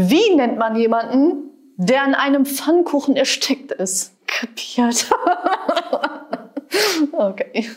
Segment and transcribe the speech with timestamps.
[0.00, 4.12] Wie nennt man jemanden, der an einem Pfannkuchen erstickt ist?
[4.28, 5.10] Kapiert.
[7.12, 7.68] okay.